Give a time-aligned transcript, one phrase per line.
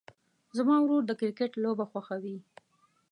[0.57, 2.37] زما ورور د کرکټ لوبه خوښوي.